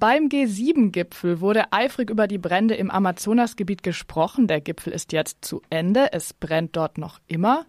Beim 0.00 0.28
G7-Gipfel 0.28 1.42
wurde 1.42 1.74
eifrig 1.74 2.08
über 2.08 2.26
die 2.26 2.38
Brände 2.38 2.74
im 2.74 2.90
Amazonasgebiet 2.90 3.82
gesprochen. 3.82 4.46
Der 4.46 4.62
Gipfel 4.62 4.94
ist 4.94 5.12
jetzt 5.12 5.44
zu 5.44 5.60
Ende. 5.68 6.14
Es 6.14 6.32
brennt 6.32 6.74
dort 6.74 6.96
noch 6.96 7.18
immer. 7.28 7.66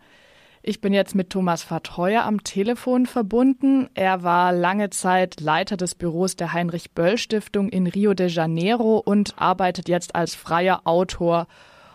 Ich 0.63 0.79
bin 0.79 0.93
jetzt 0.93 1.13
mit 1.13 1.29
Thomas 1.29 1.61
Vertreuer 1.61 2.23
am 2.23 2.41
Telefon 2.45 3.05
verbunden. 3.05 3.89
Er 3.95 4.23
war 4.23 4.53
lange 4.53 4.91
Zeit 4.91 5.41
Leiter 5.41 5.75
des 5.75 5.93
Büros 5.93 6.37
der 6.37 6.53
Heinrich 6.53 6.91
Böll 6.93 7.17
Stiftung 7.17 7.67
in 7.67 7.85
Rio 7.85 8.13
de 8.13 8.29
Janeiro 8.29 8.99
und 8.99 9.33
arbeitet 9.37 9.89
jetzt 9.89 10.15
als 10.15 10.33
freier 10.33 10.83
Autor 10.85 11.47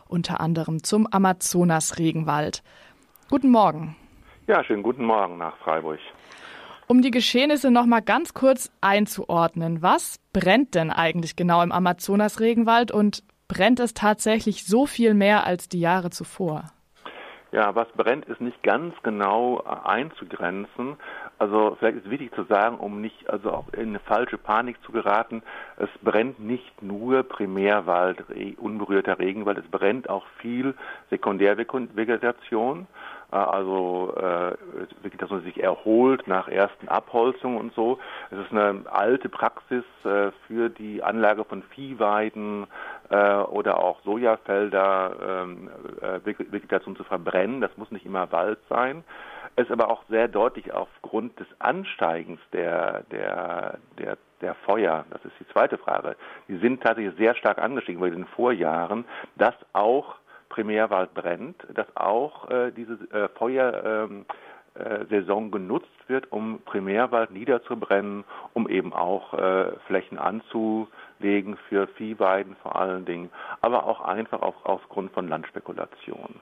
unter 0.07 0.41
anderem 0.41 0.83
zum 0.83 1.07
Amazonas-Regenwald. 1.11 2.63
Guten 3.31 3.49
Morgen. 3.49 3.97
Ja, 4.47 4.63
schönen 4.63 4.83
guten 4.83 5.07
Morgen 5.07 5.39
nach 5.39 5.57
Freiburg. 5.57 5.99
Um 6.89 7.03
die 7.03 7.11
Geschehnisse 7.11 7.73
noch 7.73 7.85
mal 7.85 8.01
ganz 8.01 8.33
kurz 8.33 8.71
einzuordnen, 8.81 9.83
was 9.83 10.21
brennt 10.33 10.77
denn 10.77 10.93
eigentlich 10.93 11.35
genau 11.35 11.61
im 11.63 11.73
Amazonas-Regenwald 11.73 12.93
und 12.93 13.25
brennt 13.49 13.81
es 13.81 13.93
tatsächlich 13.93 14.65
so 14.65 14.87
viel 14.87 15.13
mehr 15.15 15.45
als 15.45 15.69
die 15.69 15.81
Jahre 15.81 16.11
zuvor? 16.11 16.71
Ja, 17.51 17.75
was 17.75 17.89
brennt, 17.97 18.27
ist 18.27 18.41
nicht 18.41 18.63
ganz 18.63 18.95
genau 19.03 19.63
einzugrenzen. 19.63 20.97
Also 21.39 21.77
vielleicht 21.79 21.99
ist 21.99 22.11
wichtig 22.11 22.33
zu 22.35 22.45
sagen, 22.45 22.79
um 22.79 23.01
nicht 23.01 23.31
also 23.31 23.51
auch 23.51 23.73
in 23.73 23.89
eine 23.89 23.99
falsche 23.99 24.39
Panik 24.39 24.77
zu 24.85 24.93
geraten, 24.93 25.43
es 25.77 25.89
brennt 26.03 26.39
nicht 26.39 26.83
nur 26.83 27.25
Primärwald, 27.25 28.25
unberührter 28.59 29.19
Regenwald, 29.19 29.59
es 29.59 29.69
brennt 29.71 30.09
auch 30.09 30.25
viel 30.39 30.75
Sekundärvegetation 31.11 32.83
äh, 32.83 32.85
also 33.31 34.15
äh, 34.17 34.57
dass 35.19 35.31
man 35.31 35.43
sich 35.43 35.63
erholt 35.63 36.27
nach 36.29 36.49
ersten 36.49 36.89
Abholzungen 36.89 37.59
und 37.59 37.75
so. 37.75 37.99
Es 38.31 38.39
ist 38.39 38.53
eine 38.53 38.83
alte 38.91 39.29
Praxis 39.29 39.85
äh, 40.05 40.31
für 40.47 40.69
die 40.69 41.03
Anlage 41.03 41.45
von 41.45 41.63
Viehweiden 41.63 42.67
äh, 43.11 43.37
oder 43.37 43.79
auch 43.79 44.01
Sojafelder 44.03 45.45
ähm, 45.45 45.71
Vegetation 46.25 46.97
zu 46.97 47.05
verbrennen. 47.05 47.61
Das 47.61 47.77
muss 47.77 47.91
nicht 47.91 48.07
immer 48.07 48.31
Wald 48.33 48.59
sein. 48.69 49.05
Es 49.57 49.65
ist 49.65 49.73
aber 49.73 49.91
auch 49.91 50.03
sehr 50.11 50.29
deutlich 50.29 50.73
aufgrund 50.75 51.41
des 51.41 51.47
Ansteigens 51.59 52.41
der, 52.53 53.05
der, 53.11 53.79
der, 53.99 54.19
der 54.43 54.55
Feuer, 54.55 55.07
das 55.11 55.25
ist 55.25 55.33
die 55.41 55.49
zweite 55.49 55.79
Frage, 55.79 56.15
die 56.47 56.59
sind 56.59 56.83
tatsächlich 56.83 57.17
sehr 57.17 57.35
stark 57.35 57.59
angestiegen 57.59 58.01
bei 58.01 58.11
den 58.11 58.27
Vorjahren, 58.27 59.07
dass 59.37 59.55
auch 59.73 60.17
Primärwald 60.49 61.15
brennt, 61.15 61.57
dass 61.75 61.87
auch 61.97 62.51
äh, 62.51 62.73
diese 62.73 62.95
äh, 63.13 63.29
Feuersaison 63.37 64.25
ähm, 65.43 65.49
äh, 65.49 65.51
genutzt 65.51 65.87
wird, 66.09 66.31
um 66.33 66.61
Primärwald 66.65 67.31
niederzubrennen, 67.31 68.25
um 68.55 68.69
eben 68.69 68.93
auch 68.93 69.35
äh, 69.35 69.73
Flächen 69.87 70.19
anzulegen 70.19 71.57
für 71.69 71.87
Viehweiden 71.89 72.57
vor 72.63 72.77
allen 72.77 73.05
Dingen, 73.05 73.31
aber 73.61 73.87
auch 73.87 74.01
einfach 74.01 74.43
auf, 74.43 74.55
aufgrund 74.65 75.13
von 75.13 75.29
Landspekulation. 75.29 76.37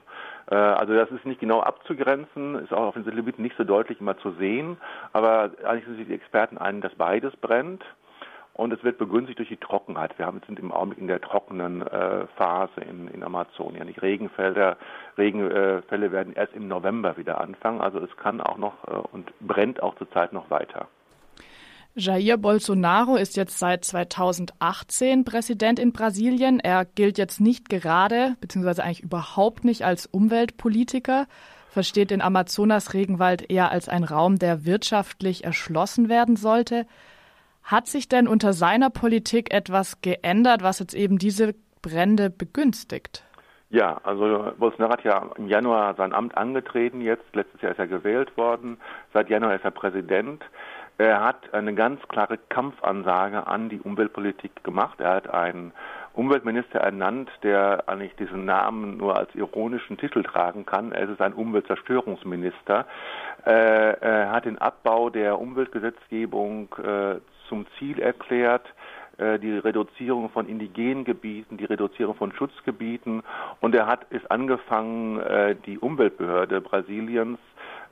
Äh, 0.50 0.54
also 0.54 0.94
das 0.94 1.10
ist 1.10 1.24
nicht 1.24 1.40
genau 1.40 1.60
abzugrenzen, 1.60 2.56
ist 2.56 2.72
auch 2.72 2.88
auf 2.88 2.94
den 2.94 3.04
Gebieten 3.04 3.42
nicht 3.42 3.56
so 3.56 3.64
deutlich 3.64 4.00
immer 4.00 4.18
zu 4.18 4.32
sehen, 4.32 4.76
aber 5.12 5.50
eigentlich 5.64 5.84
sind 5.86 5.96
sich 5.96 6.08
die 6.08 6.14
Experten 6.14 6.58
ein, 6.58 6.80
dass 6.80 6.94
beides 6.94 7.34
brennt 7.36 7.84
und 8.54 8.72
es 8.72 8.82
wird 8.84 8.98
begünstigt 8.98 9.38
durch 9.40 9.48
die 9.48 9.56
Trockenheit. 9.56 10.16
Wir 10.16 10.26
haben, 10.26 10.40
sind 10.46 10.58
im 10.60 10.72
Augenblick 10.72 11.00
in 11.00 11.08
der 11.08 11.20
trockenen 11.20 11.82
äh, 11.82 12.26
Phase 12.36 12.80
in, 12.80 13.08
in 13.08 13.22
Amazonien. 13.24 13.86
Die 13.88 13.98
Regenfelder, 13.98 14.76
Regenfälle 15.18 16.12
werden 16.12 16.32
erst 16.34 16.54
im 16.54 16.68
November 16.68 17.16
wieder 17.16 17.40
anfangen. 17.40 17.80
Also 17.80 17.98
es 17.98 18.16
kann 18.16 18.40
auch 18.40 18.56
noch 18.56 18.74
äh, 18.86 18.92
und 19.12 19.32
brennt 19.40 19.82
auch 19.82 19.96
zurzeit 19.96 20.32
noch 20.32 20.50
weiter. 20.50 20.88
Jair 21.96 22.36
Bolsonaro 22.36 23.14
ist 23.16 23.36
jetzt 23.36 23.58
seit 23.58 23.84
2018 23.84 25.24
Präsident 25.24 25.78
in 25.78 25.92
Brasilien. 25.92 26.58
Er 26.58 26.84
gilt 26.84 27.18
jetzt 27.18 27.40
nicht 27.40 27.68
gerade, 27.68 28.36
beziehungsweise 28.40 28.82
eigentlich 28.82 29.02
überhaupt 29.02 29.64
nicht 29.64 29.84
als 29.84 30.06
Umweltpolitiker, 30.06 31.26
versteht 31.68 32.10
den 32.10 32.20
Amazonas-Regenwald 32.20 33.48
eher 33.50 33.70
als 33.70 33.88
ein 33.88 34.02
Raum, 34.02 34.38
der 34.38 34.64
wirtschaftlich 34.64 35.44
erschlossen 35.44 36.08
werden 36.08 36.34
sollte. 36.34 36.86
Hat 37.64 37.86
sich 37.86 38.08
denn 38.08 38.28
unter 38.28 38.52
seiner 38.52 38.90
Politik 38.90 39.52
etwas 39.52 40.02
geändert, 40.02 40.62
was 40.62 40.80
jetzt 40.80 40.94
eben 40.94 41.18
diese 41.18 41.54
Brände 41.80 42.28
begünstigt? 42.28 43.24
Ja, 43.70 44.00
also 44.04 44.52
Bolsonaro 44.58 44.92
hat 44.92 45.04
ja 45.04 45.30
im 45.36 45.48
Januar 45.48 45.94
sein 45.94 46.12
Amt 46.12 46.36
angetreten, 46.36 47.00
jetzt 47.00 47.24
letztes 47.34 47.62
Jahr 47.62 47.72
ist 47.72 47.78
er 47.78 47.88
gewählt 47.88 48.36
worden, 48.36 48.76
seit 49.12 49.30
Januar 49.30 49.54
ist 49.54 49.64
er 49.64 49.70
Präsident. 49.70 50.44
Er 50.98 51.24
hat 51.24 51.52
eine 51.52 51.74
ganz 51.74 52.00
klare 52.06 52.38
Kampfansage 52.50 53.46
an 53.46 53.68
die 53.68 53.80
Umweltpolitik 53.80 54.62
gemacht. 54.62 55.00
Er 55.00 55.14
hat 55.14 55.28
einen 55.28 55.72
Umweltminister 56.14 56.78
ernannt, 56.80 57.30
der 57.42 57.88
eigentlich 57.88 58.14
diesen 58.16 58.44
Namen 58.44 58.96
nur 58.96 59.16
als 59.16 59.34
ironischen 59.34 59.98
Titel 59.98 60.22
tragen 60.22 60.64
kann. 60.64 60.92
Es 60.92 61.10
ist 61.10 61.20
ein 61.20 61.34
Umweltzerstörungsminister. 61.34 62.86
Äh, 63.44 63.50
er 64.00 64.30
hat 64.30 64.44
den 64.44 64.58
Abbau 64.58 65.10
der 65.10 65.40
Umweltgesetzgebung 65.40 66.74
äh, 66.82 67.16
zum 67.48 67.66
Ziel 67.78 67.98
erklärt, 68.00 68.66
äh, 69.18 69.38
die 69.38 69.58
Reduzierung 69.58 70.30
von 70.30 70.48
indigenen 70.48 71.04
Gebieten, 71.04 71.56
die 71.56 71.64
Reduzierung 71.64 72.16
von 72.16 72.32
Schutzgebieten 72.32 73.22
und 73.60 73.74
er 73.74 73.86
hat 73.86 74.06
es 74.10 74.24
angefangen, 74.26 75.20
äh, 75.20 75.54
die 75.66 75.78
Umweltbehörde 75.78 76.60
Brasiliens 76.60 77.38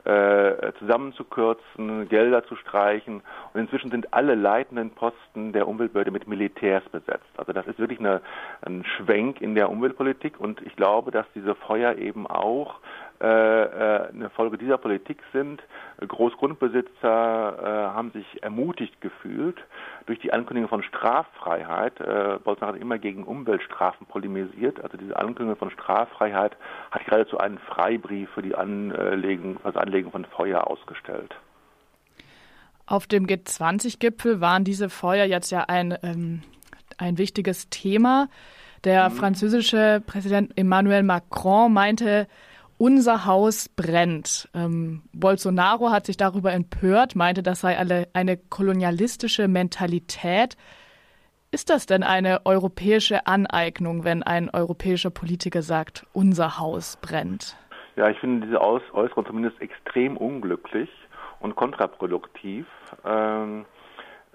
äh, 0.05 0.73
zusammenzukürzen, 0.79 2.09
Gelder 2.09 2.43
zu 2.45 2.55
streichen. 2.55 3.21
Und 3.53 3.61
inzwischen 3.61 3.91
sind 3.91 4.13
alle 4.13 4.35
leitenden 4.35 4.91
Posten 4.91 5.53
der 5.53 5.67
Umweltbehörde 5.67 6.11
mit 6.11 6.27
Militärs 6.27 6.83
besetzt. 6.89 7.29
Also 7.37 7.53
das 7.53 7.67
ist 7.67 7.79
wirklich 7.79 7.99
eine, 7.99 8.21
ein 8.61 8.83
Schwenk 8.83 9.41
in 9.41 9.55
der 9.55 9.69
Umweltpolitik. 9.69 10.39
Und 10.39 10.61
ich 10.61 10.75
glaube, 10.75 11.11
dass 11.11 11.25
diese 11.33 11.55
Feuer 11.55 11.95
eben 11.95 12.27
auch 12.27 12.79
eine 13.19 14.29
Folge 14.35 14.57
dieser 14.57 14.77
Politik 14.77 15.21
sind. 15.31 15.61
Großgrundbesitzer 16.07 17.57
äh, 17.61 17.95
haben 17.95 18.11
sich 18.11 18.25
ermutigt 18.43 18.99
gefühlt 19.01 19.57
durch 20.05 20.19
die 20.19 20.33
Ankündigung 20.33 20.69
von 20.69 20.83
Straffreiheit. 20.83 21.99
Äh, 21.99 22.39
Bolsonaro 22.43 22.73
hat 22.73 22.81
immer 22.81 22.97
gegen 22.97 23.23
Umweltstrafen 23.23 24.07
polemisiert. 24.07 24.83
Also 24.83 24.97
diese 24.97 25.15
Ankündigung 25.17 25.57
von 25.57 25.71
Straffreiheit 25.71 26.57
hat 26.91 27.05
geradezu 27.05 27.37
einen 27.37 27.59
Freibrief 27.59 28.29
für 28.31 28.41
die 28.41 28.55
Anlegung, 28.55 29.59
für 29.59 29.71
das 29.71 29.77
Anlegen 29.77 30.11
von 30.11 30.25
Feuer 30.25 30.67
ausgestellt. 30.67 31.35
Auf 32.85 33.07
dem 33.07 33.27
G20-Gipfel 33.27 34.41
waren 34.41 34.65
diese 34.65 34.89
Feuer 34.89 35.25
jetzt 35.25 35.51
ja 35.51 35.61
ein, 35.61 35.97
ähm, 36.03 36.41
ein 36.97 37.17
wichtiges 37.17 37.69
Thema. 37.69 38.27
Der 38.83 39.09
mhm. 39.09 39.13
französische 39.13 40.03
Präsident 40.05 40.57
Emmanuel 40.57 41.03
Macron 41.03 41.71
meinte, 41.71 42.27
unser 42.83 43.25
Haus 43.25 43.69
brennt. 43.69 44.49
Ähm, 44.53 45.03
Bolsonaro 45.13 45.89
hat 45.89 46.05
sich 46.05 46.17
darüber 46.17 46.51
empört, 46.51 47.15
meinte, 47.15 47.41
das 47.41 47.61
sei 47.61 47.77
eine, 47.77 48.09
eine 48.11 48.35
kolonialistische 48.35 49.47
Mentalität. 49.47 50.57
Ist 51.51 51.69
das 51.69 51.85
denn 51.85 52.03
eine 52.03 52.45
europäische 52.45 53.25
Aneignung, 53.25 54.03
wenn 54.03 54.21
ein 54.21 54.49
europäischer 54.49 55.11
Politiker 55.11 55.61
sagt, 55.61 56.05
unser 56.11 56.59
Haus 56.59 56.97
brennt? 57.01 57.55
Ja, 57.95 58.09
ich 58.09 58.19
finde 58.19 58.47
diese 58.47 58.59
Äußerung 58.59 59.25
zumindest 59.25 59.61
extrem 59.61 60.17
unglücklich 60.17 60.89
und 61.39 61.55
kontraproduktiv. 61.55 62.65
Ähm, 63.05 63.61
äh, 63.61 63.82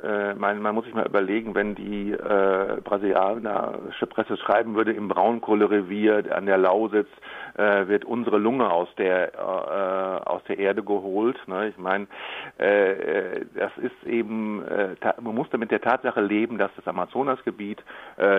man, 0.02 0.62
man, 0.62 0.74
muss 0.74 0.84
sich 0.84 0.94
mal 0.94 1.06
überlegen, 1.06 1.54
wenn 1.54 1.74
die 1.74 2.12
äh, 2.12 2.80
brasilianische 2.84 4.06
Presse 4.06 4.36
schreiben 4.36 4.74
würde, 4.74 4.92
im 4.92 5.08
Braunkohlerevier 5.08 6.24
an 6.34 6.46
der 6.46 6.58
Lausitz 6.58 7.08
äh, 7.58 7.88
wird 7.88 8.04
unsere 8.04 8.38
Lunge 8.38 8.70
aus 8.70 8.88
der 8.96 9.34
äh, 9.34 10.28
aus 10.28 10.42
der 10.44 10.58
Erde 10.58 10.82
geholt. 10.82 11.36
Ne? 11.46 11.68
Ich 11.68 11.78
meine, 11.78 12.06
äh, 12.58 12.92
äh, 12.92 13.46
das 13.54 13.72
ist 13.78 14.06
eben, 14.06 14.62
man 15.20 15.34
muss 15.34 15.48
damit 15.50 15.70
der 15.70 15.80
Tatsache 15.80 16.20
leben, 16.20 16.58
dass 16.58 16.70
das 16.76 16.86
Amazonasgebiet 16.86 17.82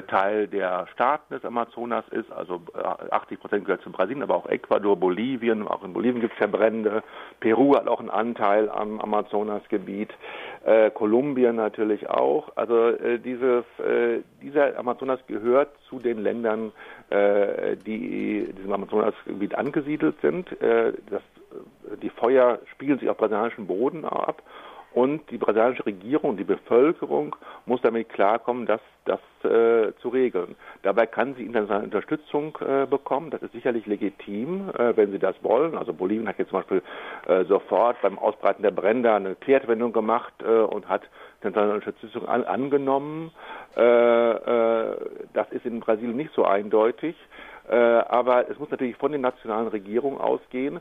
Teil 0.07 0.47
der 0.47 0.87
Staaten 0.93 1.33
des 1.33 1.43
Amazonas 1.45 2.05
ist. 2.09 2.31
Also 2.31 2.61
80 3.11 3.39
Prozent 3.39 3.65
gehört 3.65 3.81
zu 3.81 3.91
Brasilien, 3.91 4.23
aber 4.23 4.35
auch 4.35 4.47
Ecuador, 4.47 4.97
Bolivien. 4.97 5.67
Auch 5.67 5.83
in 5.83 5.93
Bolivien 5.93 6.21
gibt 6.21 6.33
es 6.33 6.39
ja 6.39 6.47
Brände. 6.47 7.03
Peru 7.39 7.75
hat 7.75 7.87
auch 7.87 7.99
einen 7.99 8.09
Anteil 8.09 8.69
am 8.69 8.99
Amazonasgebiet. 8.99 10.13
Kolumbien 10.93 11.48
Libyen 11.49 11.55
natürlich 11.55 12.09
auch. 12.09 12.55
Also 12.55 12.89
äh, 12.89 13.19
dieses, 13.19 13.63
äh, 13.79 14.21
dieser 14.41 14.77
Amazonas 14.77 15.19
gehört 15.27 15.69
zu 15.89 15.99
den 15.99 16.19
Ländern, 16.19 16.71
äh, 17.09 17.75
die 17.77 18.53
diesem 18.57 18.71
Amazonasgebiet 18.71 19.55
angesiedelt 19.55 20.15
sind. 20.21 20.49
Äh, 20.61 20.93
das, 21.09 21.21
die 22.01 22.09
Feuer 22.09 22.59
spiegeln 22.71 22.99
sich 22.99 23.09
auf 23.09 23.17
brasilianischen 23.17 23.67
Boden 23.67 24.05
ab 24.05 24.43
und 24.93 25.29
die 25.29 25.37
brasilianische 25.37 25.85
Regierung, 25.85 26.35
die 26.37 26.43
Bevölkerung 26.43 27.35
muss 27.65 27.81
damit 27.81 28.09
klarkommen, 28.09 28.65
das, 28.65 28.81
das 29.05 29.19
äh, 29.43 29.93
zu 30.01 30.09
regeln. 30.09 30.55
Dabei 30.81 31.05
kann 31.05 31.35
sie 31.35 31.45
internationale 31.45 31.85
Unterstützung 31.85 32.57
äh, 32.59 32.87
bekommen. 32.87 33.29
Das 33.29 33.41
ist 33.43 33.53
sicherlich 33.53 33.85
legitim, 33.85 34.69
äh, 34.69 34.97
wenn 34.97 35.11
sie 35.11 35.19
das 35.19 35.35
wollen. 35.43 35.77
Also 35.77 35.93
Bolivien 35.93 36.27
hat 36.27 36.39
jetzt 36.39 36.49
zum 36.49 36.59
Beispiel 36.59 36.81
äh, 37.27 37.45
sofort 37.45 38.01
beim 38.01 38.17
Ausbreiten 38.17 38.63
der 38.63 38.71
Brände 38.71 39.13
eine 39.13 39.35
Kehrtwendung 39.35 39.93
gemacht 39.93 40.33
äh, 40.41 40.49
und 40.49 40.89
hat 40.89 41.03
internationale 41.41 41.75
Unterstützung 41.75 42.27
an, 42.27 42.43
angenommen. 42.45 43.31
Äh, 43.75 43.81
das 45.33 45.51
ist 45.51 45.65
in 45.65 45.79
Brasilien 45.79 46.17
nicht 46.17 46.33
so 46.33 46.45
eindeutig. 46.45 47.15
Aber 47.69 48.49
es 48.49 48.57
muss 48.57 48.71
natürlich 48.71 48.95
von 48.95 49.11
den 49.11 49.21
nationalen 49.21 49.67
Regierungen 49.67 50.19
ausgehen. 50.19 50.79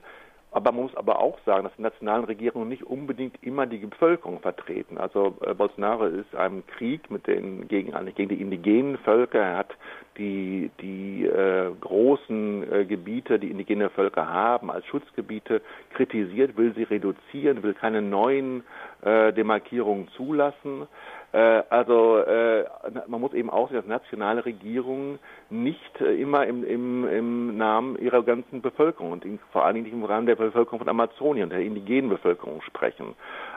Aber 0.51 0.73
man 0.73 0.85
muss 0.85 0.97
aber 0.97 1.19
auch 1.19 1.39
sagen, 1.45 1.65
dass 1.65 1.77
die 1.77 1.83
nationalen 1.83 2.25
Regierungen 2.25 2.69
nicht 2.69 2.83
unbedingt 2.83 3.37
immer 3.43 3.67
die 3.67 3.79
Bevölkerung 3.79 4.41
vertreten. 4.41 4.97
Also 4.97 5.37
äh, 5.43 5.53
Bolsonaro 5.53 6.07
ist 6.07 6.35
einem 6.35 6.67
Krieg 6.67 7.11
mit 7.11 7.27
den 7.27 7.69
gegen, 7.69 7.93
gegen 8.15 8.29
die 8.31 8.41
indigenen 8.41 8.97
Völker. 8.99 9.41
Er 9.41 9.59
hat 9.59 9.77
die 10.17 10.71
die 10.81 11.27
äh, 11.27 11.71
großen 11.81 12.73
äh, 12.73 12.85
Gebiete, 12.87 13.39
die 13.39 13.51
indigene 13.51 13.91
Völker 13.91 14.27
haben, 14.27 14.71
als 14.71 14.87
Schutzgebiete 14.87 15.61
kritisiert, 15.95 16.57
will 16.57 16.75
sie 16.75 16.85
reduzieren, 16.85 17.63
will 17.63 17.75
keine 17.75 18.01
neuen 18.01 18.65
äh, 19.03 19.33
Demarkierungen 19.35 20.09
zulassen. 20.17 20.89
Äh, 21.33 21.63
also 21.69 22.19
äh, 22.19 22.65
man 23.07 23.21
muss 23.21 23.35
eben 23.35 23.51
auch 23.51 23.69
sehen, 23.69 23.77
dass 23.77 23.87
nationale 23.87 24.47
Regierungen 24.47 25.19
nicht 25.51 26.01
äh, 26.01 26.15
immer 26.15 26.47
im, 26.47 26.65
im, 26.65 27.07
im 27.07 27.57
Namen 27.59 27.99
ihrer 27.99 28.23
ganzen 28.23 28.63
Bevölkerung 28.63 29.13
und 29.13 29.25
vor 29.53 29.65
allen 29.65 29.75
Dingen 29.75 29.85
nicht 29.85 29.95
im 29.95 30.05
Rahmen 30.05 30.27
der 30.27 30.37
Bevölkerung 30.37 30.79
von 30.79 30.89
Amazonien, 30.89 31.51
der 31.51 31.61
indigenen 31.61 32.09
Bevölkerung 32.09 32.63
sprechen. 32.63 33.15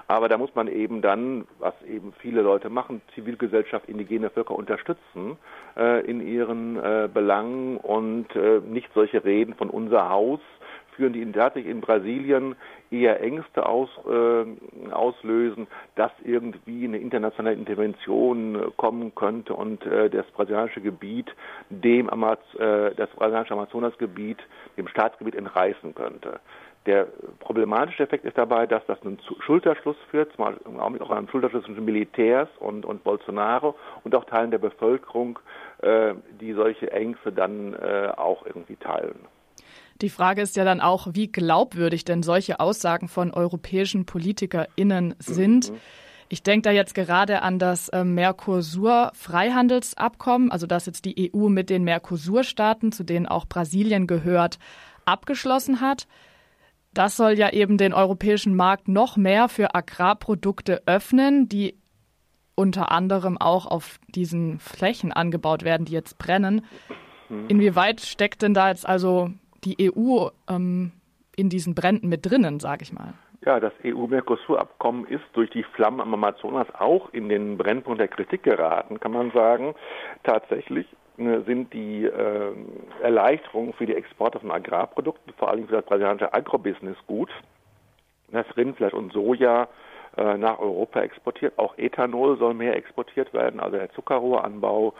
Aber 0.07 0.27
da 0.27 0.37
muss 0.37 0.53
man 0.53 0.67
eben 0.67 1.01
dann, 1.01 1.47
was 1.59 1.73
eben 1.83 2.11
viele 2.19 2.41
Leute 2.41 2.69
machen, 2.69 3.01
Zivilgesellschaft, 3.15 3.87
indigene 3.87 4.29
Völker 4.29 4.55
unterstützen 4.55 5.37
in 6.05 6.19
ihren 6.27 6.75
Belangen 7.13 7.77
und 7.77 8.27
nicht 8.69 8.89
solche 8.93 9.23
Reden 9.23 9.53
von 9.53 9.69
unser 9.69 10.09
Haus 10.09 10.41
führen, 10.95 11.13
die 11.13 11.31
tatsächlich 11.31 11.71
in 11.71 11.81
Brasilien 11.81 12.55
eher 12.89 13.21
Ängste 13.21 13.65
aus, 13.65 13.89
äh, 14.07 14.91
auslösen, 14.91 15.67
dass 15.95 16.11
irgendwie 16.23 16.85
eine 16.85 16.97
internationale 16.97 17.55
Intervention 17.55 18.55
äh, 18.55 18.71
kommen 18.77 19.13
könnte 19.15 19.53
und 19.53 19.85
äh, 19.85 20.09
das 20.09 20.25
brasilianische 20.27 20.81
Gebiet 20.81 21.33
dem 21.69 22.09
Amaz 22.09 22.39
äh, 22.55 22.93
das 22.95 23.09
brasilianische 23.11 23.53
Amazonasgebiet 23.53 24.39
dem 24.77 24.87
Staatsgebiet 24.87 25.35
entreißen 25.35 25.95
könnte. 25.95 26.39
Der 26.87 27.07
problematische 27.39 28.01
Effekt 28.03 28.25
ist 28.25 28.37
dabei, 28.37 28.65
dass 28.65 28.83
das 28.87 28.99
einen 29.03 29.19
Schulterschluss 29.45 29.97
führt, 30.09 30.33
zum 30.33 30.45
Beispiel 30.45 31.01
auch 31.01 31.11
einen 31.11 31.29
Schulterschluss 31.29 31.63
zwischen 31.65 31.85
Militärs 31.85 32.49
und, 32.59 32.85
und 32.85 33.03
Bolsonaro 33.03 33.75
und 34.03 34.15
auch 34.15 34.25
Teilen 34.25 34.49
der 34.49 34.57
Bevölkerung, 34.57 35.37
äh, 35.83 36.15
die 36.39 36.53
solche 36.53 36.91
Ängste 36.91 37.31
dann 37.31 37.75
äh, 37.75 38.11
auch 38.17 38.45
irgendwie 38.47 38.77
teilen. 38.77 39.27
Die 40.01 40.09
Frage 40.09 40.41
ist 40.41 40.55
ja 40.55 40.65
dann 40.65 40.81
auch, 40.81 41.09
wie 41.13 41.27
glaubwürdig 41.27 42.03
denn 42.05 42.23
solche 42.23 42.59
Aussagen 42.59 43.07
von 43.07 43.31
europäischen 43.31 44.05
PolitikerInnen 44.05 45.13
sind. 45.19 45.71
Mhm. 45.71 45.77
Ich 46.27 46.41
denke 46.43 46.63
da 46.63 46.71
jetzt 46.71 46.95
gerade 46.95 47.41
an 47.41 47.59
das 47.59 47.89
äh, 47.89 48.03
Mercosur-Freihandelsabkommen, 48.03 50.51
also 50.51 50.65
das 50.65 50.85
jetzt 50.85 51.05
die 51.05 51.31
EU 51.33 51.49
mit 51.49 51.69
den 51.69 51.83
Mercosur-Staaten, 51.83 52.93
zu 52.93 53.03
denen 53.03 53.27
auch 53.27 53.45
Brasilien 53.45 54.07
gehört, 54.07 54.57
abgeschlossen 55.05 55.81
hat. 55.81 56.07
Das 56.93 57.17
soll 57.17 57.33
ja 57.33 57.51
eben 57.51 57.77
den 57.77 57.93
europäischen 57.93 58.55
Markt 58.55 58.87
noch 58.87 59.17
mehr 59.17 59.49
für 59.49 59.75
Agrarprodukte 59.75 60.81
öffnen, 60.85 61.47
die 61.47 61.77
unter 62.55 62.91
anderem 62.91 63.37
auch 63.37 63.65
auf 63.65 63.99
diesen 64.07 64.59
Flächen 64.59 65.11
angebaut 65.11 65.63
werden, 65.63 65.85
die 65.85 65.93
jetzt 65.93 66.17
brennen. 66.17 66.65
Mhm. 67.29 67.49
Inwieweit 67.49 68.01
steckt 68.01 68.41
denn 68.41 68.53
da 68.53 68.69
jetzt 68.69 68.87
also 68.87 69.31
die 69.63 69.91
EU 69.91 70.27
ähm, 70.49 70.91
in 71.35 71.49
diesen 71.49 71.75
Bränden 71.75 72.09
mit 72.09 72.25
drinnen, 72.25 72.59
sage 72.59 72.83
ich 72.83 72.93
mal. 72.93 73.13
Ja, 73.43 73.59
das 73.59 73.73
EU-Mercosur-Abkommen 73.83 75.05
ist 75.07 75.23
durch 75.33 75.49
die 75.49 75.63
Flammen 75.63 75.99
am 75.99 76.13
Amazonas 76.13 76.67
auch 76.77 77.11
in 77.11 77.27
den 77.27 77.57
Brennpunkt 77.57 77.99
der 77.99 78.07
Kritik 78.07 78.43
geraten, 78.43 78.99
kann 78.99 79.13
man 79.13 79.31
sagen. 79.31 79.73
Tatsächlich 80.23 80.85
äh, 81.17 81.41
sind 81.47 81.73
die 81.73 82.05
äh, 82.05 82.53
Erleichterungen 83.01 83.73
für 83.73 83.87
die 83.87 83.95
Exporte 83.95 84.39
von 84.39 84.51
Agrarprodukten, 84.51 85.33
vor 85.37 85.49
allem 85.49 85.67
für 85.67 85.77
das 85.77 85.85
brasilianische 85.85 86.31
Agrobusiness 86.31 86.97
gut. 87.07 87.31
Das 88.31 88.45
Rindfleisch 88.55 88.93
und 88.93 89.11
Soja 89.11 89.67
äh, 90.17 90.37
nach 90.37 90.59
Europa 90.59 91.01
exportiert. 91.01 91.57
Auch 91.57 91.77
Ethanol 91.77 92.37
soll 92.37 92.53
mehr 92.53 92.75
exportiert 92.75 93.33
werden, 93.33 93.59
also 93.59 93.77
der 93.77 93.91
Zuckerrohranbau 93.93 94.93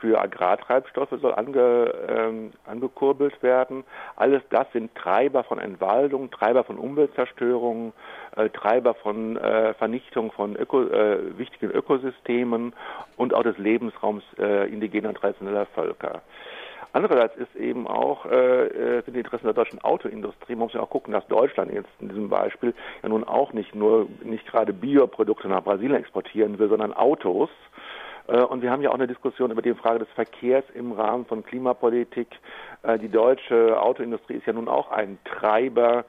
für 0.00 0.20
Agrartreibstoffe 0.20 1.18
soll 1.20 1.34
ange, 1.34 1.92
ähm, 2.08 2.52
angekurbelt 2.66 3.42
werden. 3.42 3.84
Alles 4.16 4.42
das 4.50 4.66
sind 4.72 4.94
Treiber 4.94 5.44
von 5.44 5.58
Entwaldung, 5.58 6.30
Treiber 6.30 6.64
von 6.64 6.78
Umweltzerstörung, 6.78 7.92
äh, 8.36 8.48
Treiber 8.50 8.94
von 8.94 9.36
äh, 9.36 9.74
Vernichtung 9.74 10.32
von 10.32 10.56
Öko, 10.56 10.82
äh, 10.82 11.38
wichtigen 11.38 11.70
Ökosystemen 11.70 12.72
und 13.16 13.34
auch 13.34 13.42
des 13.42 13.58
Lebensraums 13.58 14.24
äh, 14.38 14.68
indigener 14.68 15.10
und 15.10 15.18
traditioneller 15.18 15.66
Völker. 15.66 16.22
Andererseits 16.94 17.36
ist 17.36 17.56
eben 17.56 17.88
auch 17.88 18.24
äh, 18.24 18.66
äh, 18.98 19.02
sind 19.02 19.14
die 19.14 19.18
Interessen 19.18 19.46
der 19.46 19.52
deutschen 19.52 19.82
Autoindustrie. 19.82 20.54
Man 20.54 20.66
muss 20.66 20.74
ja 20.74 20.80
auch 20.80 20.90
gucken, 20.90 21.12
dass 21.12 21.26
Deutschland 21.26 21.72
jetzt 21.72 21.88
in 21.98 22.08
diesem 22.08 22.28
Beispiel 22.28 22.72
ja 23.02 23.08
nun 23.08 23.24
auch 23.24 23.52
nicht 23.52 23.74
nur 23.74 24.06
nicht 24.22 24.46
gerade 24.46 24.72
Bioprodukte 24.72 25.48
nach 25.48 25.64
Brasilien 25.64 25.96
exportieren 25.96 26.56
will, 26.60 26.68
sondern 26.68 26.92
Autos. 26.92 27.50
Äh, 28.26 28.42
und 28.42 28.62
wir 28.62 28.70
haben 28.70 28.82
ja 28.82 28.90
auch 28.90 28.94
eine 28.94 29.06
Diskussion 29.06 29.50
über 29.50 29.62
die 29.62 29.74
Frage 29.74 30.00
des 30.00 30.08
Verkehrs 30.10 30.64
im 30.74 30.92
Rahmen 30.92 31.26
von 31.26 31.44
Klimapolitik. 31.44 32.28
Äh, 32.82 32.98
die 32.98 33.08
deutsche 33.08 33.80
Autoindustrie 33.80 34.34
ist 34.34 34.46
ja 34.46 34.52
nun 34.52 34.68
auch 34.68 34.90
ein 34.90 35.18
Treiber 35.24 36.04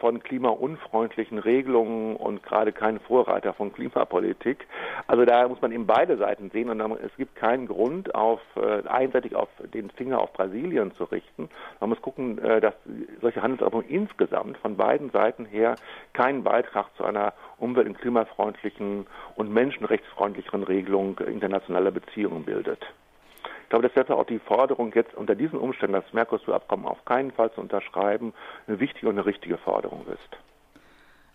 von 0.00 0.22
klimaunfreundlichen 0.22 1.38
Regelungen 1.38 2.16
und 2.16 2.42
gerade 2.42 2.72
kein 2.72 3.00
Vorreiter 3.00 3.54
von 3.54 3.72
Klimapolitik. 3.72 4.66
Also 5.06 5.24
da 5.24 5.48
muss 5.48 5.60
man 5.62 5.72
eben 5.72 5.86
beide 5.86 6.16
Seiten 6.18 6.50
sehen 6.50 6.68
und 6.68 6.80
es 7.00 7.16
gibt 7.16 7.36
keinen 7.36 7.66
Grund, 7.66 8.14
auf, 8.14 8.40
einseitig 8.86 9.34
auf 9.34 9.48
den 9.72 9.90
Finger 9.90 10.20
auf 10.20 10.32
Brasilien 10.32 10.92
zu 10.94 11.04
richten. 11.04 11.48
Man 11.80 11.90
muss 11.90 12.02
gucken, 12.02 12.36
dass 12.36 12.74
solche 13.20 13.42
Handelsabkommen 13.42 13.88
insgesamt 13.88 14.58
von 14.58 14.76
beiden 14.76 15.10
Seiten 15.10 15.46
her 15.46 15.76
keinen 16.12 16.42
Beitrag 16.42 16.94
zu 16.96 17.04
einer 17.04 17.32
umwelt- 17.58 17.88
und 17.88 17.98
klimafreundlichen 17.98 19.06
und 19.36 19.52
menschenrechtsfreundlicheren 19.52 20.62
Regelung 20.62 21.18
internationaler 21.18 21.90
Beziehungen 21.90 22.44
bildet 22.44 22.86
glaube, 23.72 23.88
dass 23.88 23.94
deshalb 23.94 24.18
auch 24.18 24.26
die 24.26 24.38
Forderung 24.38 24.92
jetzt 24.94 25.14
unter 25.14 25.34
diesen 25.34 25.58
Umständen, 25.58 25.94
das 25.94 26.12
Mercosur-Abkommen 26.12 26.84
auf 26.84 27.02
keinen 27.06 27.32
Fall 27.32 27.50
zu 27.54 27.62
unterschreiben, 27.62 28.34
eine 28.66 28.80
wichtige 28.80 29.08
und 29.08 29.14
eine 29.14 29.24
richtige 29.24 29.56
Forderung 29.56 30.04
ist. 30.12 30.38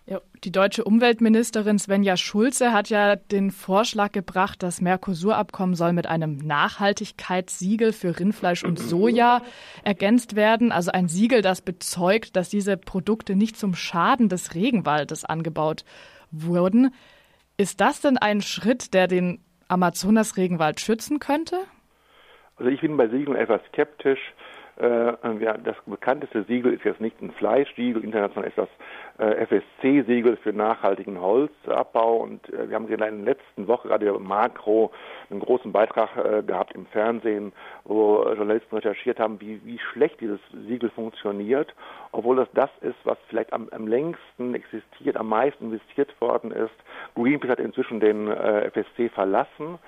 Ja, 0.06 0.20
die 0.44 0.52
deutsche 0.52 0.84
Umweltministerin 0.84 1.80
Svenja 1.80 2.16
Schulze 2.16 2.72
hat 2.72 2.90
ja 2.90 3.16
den 3.16 3.50
Vorschlag 3.50 4.12
gebracht, 4.12 4.62
das 4.62 4.80
Mercosur-Abkommen 4.80 5.74
soll 5.74 5.92
mit 5.92 6.06
einem 6.06 6.36
Nachhaltigkeitssiegel 6.36 7.92
für 7.92 8.20
Rindfleisch 8.20 8.62
und 8.62 8.78
Soja 8.78 9.42
ergänzt 9.82 10.36
werden. 10.36 10.70
Also 10.70 10.92
ein 10.92 11.08
Siegel, 11.08 11.42
das 11.42 11.60
bezeugt, 11.60 12.36
dass 12.36 12.48
diese 12.48 12.76
Produkte 12.76 13.34
nicht 13.34 13.56
zum 13.58 13.74
Schaden 13.74 14.28
des 14.28 14.54
Regenwaldes 14.54 15.24
angebaut 15.24 15.84
wurden. 16.30 16.94
Ist 17.56 17.80
das 17.80 18.00
denn 18.00 18.16
ein 18.16 18.42
Schritt, 18.42 18.94
der 18.94 19.08
den 19.08 19.40
Amazonas-Regenwald 19.66 20.78
schützen 20.78 21.18
könnte? 21.18 21.56
Also 22.58 22.70
ich 22.70 22.80
bin 22.80 22.96
bei 22.96 23.08
Siegeln 23.08 23.36
etwas 23.36 23.60
skeptisch. 23.68 24.32
Äh, 24.78 25.14
das 25.64 25.76
bekannteste 25.86 26.44
Siegel 26.44 26.72
ist 26.72 26.84
jetzt 26.84 27.00
nicht 27.00 27.20
ein 27.20 27.32
Fleischsiegel, 27.32 28.04
international 28.04 28.48
ist 28.48 28.58
das 28.58 28.68
äh, 29.18 29.44
FSC-Siegel 29.46 30.36
für 30.36 30.52
nachhaltigen 30.52 31.20
Holzabbau. 31.20 32.18
Und 32.18 32.48
äh, 32.52 32.68
wir 32.68 32.76
haben 32.76 32.88
in 32.88 32.98
der 32.98 33.10
letzten 33.10 33.66
Woche 33.66 33.88
gerade 33.88 34.08
über 34.08 34.20
Makro 34.20 34.92
einen 35.30 35.40
großen 35.40 35.72
Beitrag 35.72 36.08
gehabt 36.46 36.74
im 36.74 36.86
Fernsehen, 36.86 37.52
wo 37.84 38.24
Journalisten 38.24 38.76
recherchiert 38.76 39.18
haben, 39.18 39.40
wie, 39.40 39.60
wie 39.64 39.78
schlecht 39.78 40.20
dieses 40.20 40.40
Siegel 40.66 40.90
funktioniert, 40.90 41.74
obwohl 42.12 42.36
das 42.36 42.48
das 42.54 42.70
ist, 42.80 42.96
was 43.04 43.18
vielleicht 43.28 43.52
am, 43.52 43.68
am 43.70 43.86
längsten 43.86 44.54
existiert, 44.54 45.16
am 45.16 45.28
meisten 45.28 45.66
investiert 45.66 46.18
worden 46.20 46.50
ist. 46.50 46.72
Greenpeace 47.14 47.50
hat 47.50 47.60
inzwischen 47.60 48.00
den 48.00 48.28
FSC 48.28 49.10
verlassen. 49.10 49.78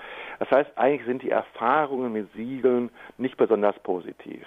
Das 0.41 0.51
heißt, 0.51 0.71
eigentlich 0.77 1.07
sind 1.07 1.23
die 1.23 1.31
Erfahrungen 1.31 2.13
mit 2.13 2.31
Siegeln 2.35 2.91
nicht 3.17 3.37
besonders 3.37 3.79
positiv. 3.79 4.47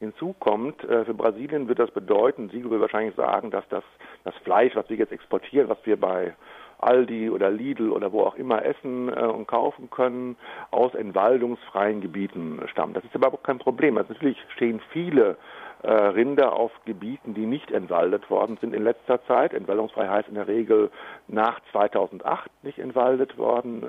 Hinzu 0.00 0.34
kommt, 0.38 0.82
äh, 0.84 1.04
für 1.04 1.14
Brasilien 1.14 1.68
wird 1.68 1.78
das 1.78 1.90
bedeuten, 1.90 2.50
Siegel 2.50 2.70
will 2.70 2.80
wahrscheinlich 2.80 3.14
sagen, 3.14 3.50
dass 3.50 3.66
das, 3.68 3.84
das 4.24 4.34
Fleisch, 4.38 4.74
was 4.76 4.88
wir 4.88 4.96
jetzt 4.96 5.12
exportieren, 5.12 5.68
was 5.68 5.78
wir 5.84 5.98
bei 5.98 6.34
Aldi 6.78 7.30
oder 7.30 7.50
Lidl 7.50 7.90
oder 7.90 8.12
wo 8.12 8.22
auch 8.22 8.34
immer 8.36 8.64
essen 8.64 9.08
äh, 9.08 9.20
und 9.20 9.46
kaufen 9.46 9.90
können, 9.90 10.36
aus 10.70 10.94
entwaldungsfreien 10.94 12.00
Gebieten 12.00 12.60
stammt. 12.70 12.96
Das 12.96 13.04
ist 13.04 13.14
aber 13.14 13.36
kein 13.38 13.58
Problem. 13.58 13.96
Also 13.96 14.12
natürlich 14.12 14.38
stehen 14.54 14.80
viele 14.92 15.36
äh, 15.82 15.90
Rinder 15.90 16.52
auf 16.54 16.72
Gebieten, 16.84 17.34
die 17.34 17.46
nicht 17.46 17.70
entwaldet 17.70 18.28
worden 18.30 18.58
sind 18.60 18.74
in 18.74 18.84
letzter 18.84 19.24
Zeit. 19.26 19.54
Entwaldungsfrei 19.54 20.08
heißt 20.08 20.28
in 20.28 20.34
der 20.34 20.48
Regel 20.48 20.90
nach 21.28 21.60
2008 21.72 22.50
nicht 22.62 22.78
entwaldet 22.78 23.38
worden. 23.38 23.84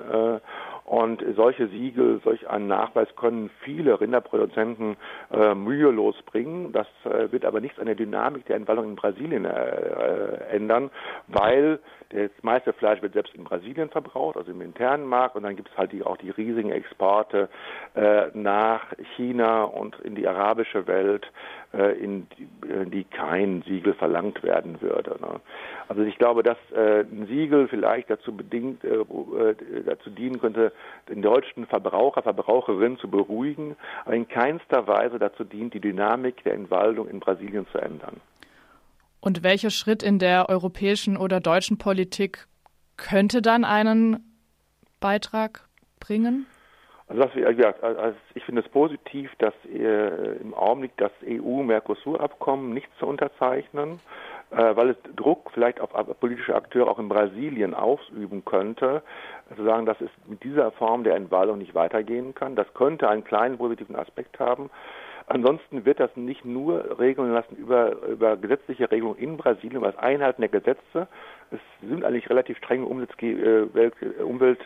Und 0.86 1.20
solche 1.34 1.66
Siegel, 1.66 2.20
solch 2.22 2.48
einen 2.48 2.68
Nachweis 2.68 3.08
können 3.16 3.50
viele 3.64 4.00
Rinderproduzenten 4.00 4.96
äh, 5.32 5.52
mühelos 5.52 6.14
bringen. 6.26 6.72
Das 6.72 6.86
äh, 7.04 7.32
wird 7.32 7.44
aber 7.44 7.60
nichts 7.60 7.80
an 7.80 7.86
der 7.86 7.96
Dynamik 7.96 8.46
der 8.46 8.54
Entwaldung 8.54 8.90
in 8.90 8.94
Brasilien 8.94 9.46
äh, 9.46 9.50
äh, 9.50 10.54
ändern, 10.54 10.92
weil 11.26 11.80
das 12.10 12.30
meiste 12.42 12.72
Fleisch 12.72 13.02
wird 13.02 13.14
selbst 13.14 13.34
in 13.34 13.42
Brasilien 13.42 13.90
verbraucht, 13.90 14.36
also 14.36 14.52
im 14.52 14.60
internen 14.60 15.06
Markt. 15.08 15.34
Und 15.34 15.42
dann 15.42 15.56
gibt 15.56 15.70
es 15.70 15.76
halt 15.76 15.90
die, 15.90 16.04
auch 16.04 16.18
die 16.18 16.30
riesigen 16.30 16.70
Exporte 16.70 17.48
äh, 17.96 18.28
nach 18.34 18.82
China 19.16 19.64
und 19.64 19.98
in 20.04 20.14
die 20.14 20.28
arabische 20.28 20.86
Welt, 20.86 21.26
äh, 21.74 21.98
in, 21.98 22.28
die, 22.38 22.48
in 22.68 22.92
die 22.92 23.02
kein 23.02 23.62
Siegel 23.62 23.94
verlangt 23.94 24.44
werden 24.44 24.80
würde. 24.80 25.16
Ne? 25.20 25.40
Also 25.88 26.02
ich 26.02 26.16
glaube, 26.16 26.44
dass 26.44 26.58
ein 26.74 27.26
Siegel 27.28 27.68
vielleicht 27.68 28.10
dazu 28.10 28.36
bedingt, 28.36 28.82
dazu 28.82 30.10
dienen 30.10 30.40
könnte, 30.40 30.72
den 31.08 31.22
deutschen 31.22 31.66
Verbraucher, 31.66 32.22
Verbraucherinnen 32.22 32.98
zu 32.98 33.08
beruhigen, 33.08 33.76
aber 34.04 34.14
in 34.14 34.28
keinster 34.28 34.86
Weise 34.86 35.18
dazu 35.18 35.44
dient, 35.44 35.74
die 35.74 35.80
Dynamik 35.80 36.42
der 36.44 36.54
Entwaldung 36.54 37.08
in 37.08 37.20
Brasilien 37.20 37.66
zu 37.72 37.78
ändern. 37.78 38.20
Und 39.20 39.42
welcher 39.42 39.70
Schritt 39.70 40.02
in 40.02 40.18
der 40.18 40.48
europäischen 40.48 41.16
oder 41.16 41.40
deutschen 41.40 41.78
Politik 41.78 42.46
könnte 42.96 43.42
dann 43.42 43.64
einen 43.64 44.38
Beitrag 45.00 45.68
bringen? 46.00 46.46
Also, 47.08 47.22
was, 47.22 47.34
ja, 47.34 47.72
also 47.82 48.16
ich 48.34 48.44
finde 48.44 48.62
es 48.62 48.68
positiv, 48.68 49.30
dass 49.38 49.54
äh, 49.64 50.38
im 50.40 50.54
Augenblick 50.54 50.96
das 50.96 51.12
EU-Mercosur-Abkommen 51.24 52.74
nicht 52.74 52.88
zu 52.98 53.06
unterzeichnen, 53.06 54.00
weil 54.50 54.90
es 54.90 54.96
Druck 55.16 55.50
vielleicht 55.52 55.80
auf 55.80 55.90
politische 56.20 56.54
Akteure 56.54 56.88
auch 56.88 56.98
in 56.98 57.08
Brasilien 57.08 57.74
ausüben 57.74 58.44
könnte, 58.44 59.02
zu 59.56 59.64
sagen, 59.64 59.86
dass 59.86 60.00
es 60.00 60.10
mit 60.26 60.42
dieser 60.44 60.70
Form 60.72 61.04
der 61.04 61.16
Entwaldung 61.16 61.58
nicht 61.58 61.74
weitergehen 61.74 62.34
kann. 62.34 62.56
Das 62.56 62.72
könnte 62.74 63.08
einen 63.08 63.24
kleinen 63.24 63.58
positiven 63.58 63.96
Aspekt 63.96 64.38
haben. 64.38 64.70
Ansonsten 65.28 65.84
wird 65.84 65.98
das 65.98 66.14
nicht 66.14 66.44
nur 66.44 67.00
regeln 67.00 67.32
lassen 67.32 67.56
über, 67.56 68.00
über 68.02 68.36
gesetzliche 68.36 68.90
Regelungen 68.90 69.18
in 69.18 69.36
Brasilien, 69.36 69.82
was 69.82 69.96
Einhalten 69.98 70.42
der 70.42 70.50
Gesetze. 70.50 71.08
Es 71.50 71.58
sind 71.80 72.04
eigentlich 72.04 72.30
relativ 72.30 72.56
strenge 72.58 72.86
Umwelt, 72.86 73.10
äh, 73.22 74.22
Umwelt 74.22 74.64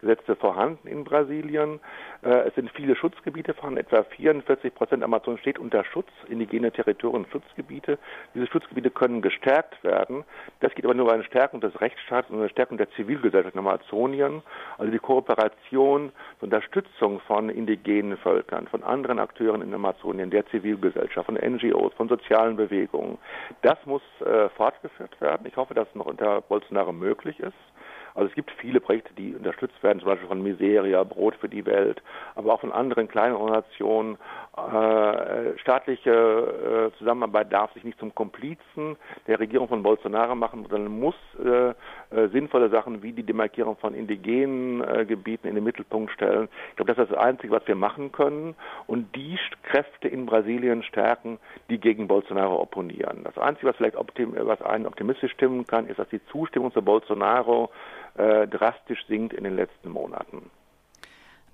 Gesetze 0.00 0.36
vorhanden 0.36 0.88
in 0.88 1.04
Brasilien. 1.04 1.80
Äh, 2.22 2.48
es 2.48 2.54
sind 2.54 2.70
viele 2.70 2.96
Schutzgebiete 2.96 3.54
vorhanden, 3.54 3.80
etwa 3.80 4.02
44 4.02 4.74
Prozent 4.74 5.02
Amazon 5.02 5.38
steht 5.38 5.58
unter 5.58 5.84
Schutz, 5.84 6.08
indigene 6.28 6.72
Territorien 6.72 7.26
Schutzgebiete. 7.30 7.98
Diese 8.34 8.46
Schutzgebiete 8.46 8.90
können 8.90 9.22
gestärkt 9.22 9.82
werden. 9.84 10.24
Das 10.60 10.74
geht 10.74 10.84
aber 10.84 10.94
nur 10.94 11.06
bei 11.06 11.14
einer 11.14 11.24
Stärkung 11.24 11.60
des 11.60 11.80
Rechtsstaats 11.80 12.30
und 12.30 12.38
einer 12.38 12.48
Stärkung 12.48 12.78
der 12.78 12.90
Zivilgesellschaft 12.92 13.54
in 13.54 13.60
Amazonien. 13.60 14.42
Also 14.78 14.90
die 14.90 14.98
Kooperation, 14.98 16.12
die 16.40 16.44
Unterstützung 16.44 17.20
von 17.20 17.48
indigenen 17.48 18.16
Völkern, 18.18 18.66
von 18.68 18.82
anderen 18.82 19.18
Akteuren 19.18 19.62
in 19.62 19.74
Amazonien, 19.74 20.30
der 20.30 20.46
Zivilgesellschaft, 20.46 21.26
von 21.26 21.36
NGOs, 21.36 21.92
von 21.94 22.08
sozialen 22.08 22.56
Bewegungen. 22.56 23.18
Das 23.62 23.78
muss 23.86 24.02
äh, 24.20 24.48
fortgeführt 24.50 25.20
werden. 25.20 25.46
Ich 25.46 25.56
hoffe, 25.56 25.74
dass 25.74 25.88
es 25.88 25.94
noch 25.94 26.06
unter 26.06 26.40
Bolsonaro 26.42 26.92
möglich 26.92 27.38
ist. 27.40 27.54
Also 28.18 28.30
es 28.30 28.34
gibt 28.34 28.50
viele 28.58 28.80
Projekte, 28.80 29.14
die 29.14 29.32
unterstützt 29.32 29.80
werden, 29.80 30.00
zum 30.00 30.08
Beispiel 30.08 30.26
von 30.26 30.42
Miseria, 30.42 31.04
Brot 31.04 31.36
für 31.36 31.48
die 31.48 31.64
Welt, 31.66 32.02
aber 32.34 32.52
auch 32.52 32.60
von 32.60 32.72
anderen 32.72 33.06
kleinen 33.06 33.36
Organisationen. 33.36 34.18
Äh, 34.56 35.56
staatliche 35.58 36.90
äh, 36.92 36.98
Zusammenarbeit 36.98 37.52
darf 37.52 37.72
sich 37.74 37.84
nicht 37.84 37.96
zum 38.00 38.12
Komplizen 38.16 38.96
der 39.28 39.38
Regierung 39.38 39.68
von 39.68 39.84
Bolsonaro 39.84 40.34
machen, 40.34 40.66
sondern 40.68 40.98
muss 40.98 41.14
äh, 41.44 41.68
äh 41.68 42.28
sinnvolle 42.32 42.70
Sachen 42.70 43.04
wie 43.04 43.12
die 43.12 43.22
Demarkierung 43.22 43.76
von 43.76 43.94
indigenen 43.94 44.82
äh, 44.82 45.04
Gebieten 45.06 45.46
in 45.46 45.54
den 45.54 45.62
Mittelpunkt 45.62 46.10
stellen. 46.10 46.48
Ich 46.70 46.76
glaube, 46.76 46.92
das 46.92 47.04
ist 47.04 47.12
das 47.12 47.22
Einzige, 47.22 47.52
was 47.52 47.68
wir 47.68 47.76
machen 47.76 48.10
können 48.10 48.56
und 48.88 49.14
die 49.14 49.38
Kräfte 49.62 50.08
in 50.08 50.26
Brasilien 50.26 50.82
stärken, 50.82 51.38
die 51.70 51.78
gegen 51.78 52.08
Bolsonaro 52.08 52.60
opponieren. 52.60 53.22
Das 53.22 53.38
Einzige, 53.38 53.68
was 53.68 53.76
vielleicht 53.76 53.96
was 53.96 54.62
einen 54.62 54.86
optimistisch 54.86 55.30
stimmen 55.30 55.68
kann, 55.68 55.86
ist, 55.86 56.00
dass 56.00 56.08
die 56.08 56.24
Zustimmung 56.32 56.72
zu 56.72 56.82
Bolsonaro 56.82 57.70
äh, 58.18 58.46
drastisch 58.46 59.06
sinkt 59.06 59.32
in 59.32 59.44
den 59.44 59.56
letzten 59.56 59.90
Monaten. 59.90 60.50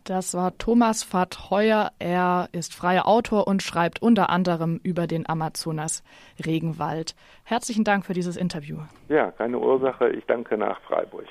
Das 0.04 0.34
war 0.34 0.56
Thomas 0.58 1.02
Vertheuer. 1.02 1.90
Er 1.98 2.48
ist 2.52 2.74
freier 2.74 3.06
Autor 3.06 3.46
und 3.46 3.62
schreibt 3.62 4.02
unter 4.02 4.28
anderem 4.28 4.78
über 4.82 5.06
den 5.06 5.26
Amazonas-Regenwald. 5.26 7.14
Herzlichen 7.44 7.84
Dank 7.84 8.04
für 8.04 8.12
dieses 8.12 8.36
Interview. 8.36 8.80
Ja, 9.08 9.30
keine 9.30 9.58
Ursache. 9.58 10.10
Ich 10.10 10.26
danke 10.26 10.58
nach 10.58 10.78
Freiburg. 10.82 11.24